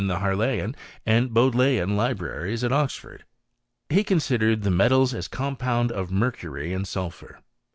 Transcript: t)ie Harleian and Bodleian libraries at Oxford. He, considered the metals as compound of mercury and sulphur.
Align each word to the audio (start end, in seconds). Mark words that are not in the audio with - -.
t)ie 0.01 0.07
Harleian 0.19 0.73
and 1.05 1.31
Bodleian 1.31 1.95
libraries 1.95 2.63
at 2.63 2.71
Oxford. 2.73 3.23
He, 3.87 4.03
considered 4.03 4.63
the 4.63 4.71
metals 4.71 5.13
as 5.13 5.27
compound 5.27 5.91
of 5.91 6.09
mercury 6.09 6.73
and 6.73 6.87
sulphur. 6.87 7.41